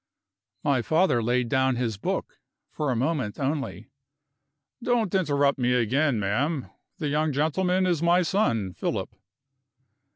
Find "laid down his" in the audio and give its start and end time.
1.21-1.95